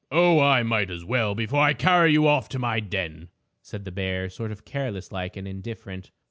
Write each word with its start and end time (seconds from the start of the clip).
"Oh, 0.11 0.39
I 0.39 0.63
might 0.63 0.89
as 0.89 1.05
well, 1.05 1.35
before 1.35 1.59
I 1.59 1.75
carry 1.75 2.11
you 2.11 2.27
off 2.27 2.49
to 2.49 2.57
my 2.57 2.79
den," 2.79 3.29
said 3.61 3.85
the 3.85 3.91
bear, 3.91 4.29
sort 4.31 4.51
of 4.51 4.65
careless 4.65 5.11
like 5.11 5.37
and 5.37 5.47
indifferent. 5.47 6.09